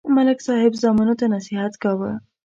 [0.15, 2.11] ملک صاحب زامنو ته نصحت کاوه